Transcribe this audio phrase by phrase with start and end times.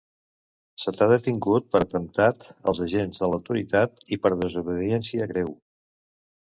[0.83, 5.57] Se t'ha detingut per atemptat als agents de l'autoritat i per desobediència greu.